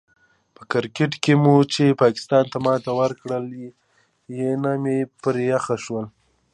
[0.55, 3.63] په کرکیټ کې مو چې پاکستان ته ماتې ورکړله،
[4.39, 6.03] ینه مې پرې یخه شوله.